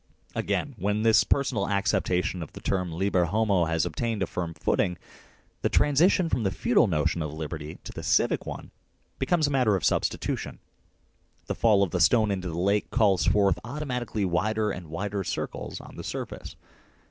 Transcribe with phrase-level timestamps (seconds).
[0.33, 4.97] Again, when this personal acceptation of the term" liber homo" has obtained a firm footing,
[5.61, 8.71] the transition from the feudal notion of liberty to the civic one
[9.19, 10.57] becomes a matter of substitu tion.
[11.45, 15.79] The fall of the stone into the lake calls forth automatically wider and wider circles
[15.79, 16.55] on the surface.